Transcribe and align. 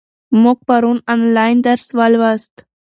موږ 0.41 0.59
پرون 0.67 0.97
آنلاین 1.13 1.57
درس 1.65 1.87
ولوست. 1.99 2.53